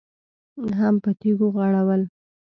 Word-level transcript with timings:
هم 0.79 0.95
په 1.03 1.11
تيږو 1.19 1.47
غړول. 1.55 2.01